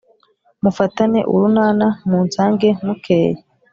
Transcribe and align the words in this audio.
mufatane 0.63 1.19
urunana 1.33 1.87
munsange 2.09 2.69
mukeye 2.85 3.31